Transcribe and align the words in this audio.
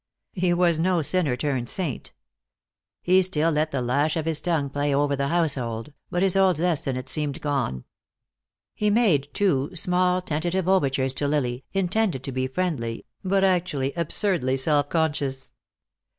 He 0.33 0.51
was 0.51 0.79
no 0.79 1.03
sinner 1.03 1.37
turned 1.37 1.69
saint. 1.69 2.11
He 3.03 3.21
still 3.21 3.51
let 3.51 3.69
the 3.69 3.83
lash 3.83 4.17
of 4.17 4.25
his 4.25 4.41
tongue 4.41 4.71
play 4.71 4.95
over 4.95 5.15
the 5.15 5.27
household, 5.27 5.93
but 6.09 6.23
his 6.23 6.35
old 6.35 6.57
zest 6.57 6.87
in 6.87 6.97
it 6.97 7.07
seemed 7.07 7.39
gone. 7.39 7.83
He 8.73 8.89
made, 8.89 9.31
too, 9.35 9.69
small 9.75 10.19
tentative 10.19 10.67
overtures 10.67 11.13
to 11.13 11.27
Lily, 11.27 11.65
intended 11.71 12.23
to 12.23 12.31
be 12.31 12.47
friendly, 12.47 13.05
but 13.23 13.43
actually 13.43 13.93
absurdly 13.95 14.57
self 14.57 14.89
conscious. 14.89 15.53